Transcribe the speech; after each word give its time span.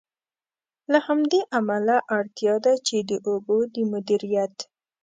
له 0.91 0.99
همدې 1.07 1.41
امله، 1.59 1.95
اړتیا 2.17 2.55
ده 2.65 2.73
چې 2.87 2.97
د 3.09 3.11
اوبو 3.27 3.57
د 3.73 3.75
مدیریت. 3.91 4.55